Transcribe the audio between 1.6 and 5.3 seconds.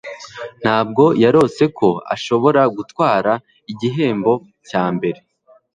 ko ashobora gutwara igihembo cya mbere